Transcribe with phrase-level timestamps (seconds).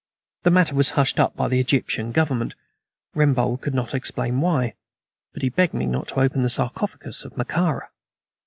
[0.41, 2.55] The matter was hushed up by the Egyptian Government.
[3.15, 4.73] Rembold could not explain why.
[5.31, 7.91] But he begged of me not to open the sarcophagus of Mekara."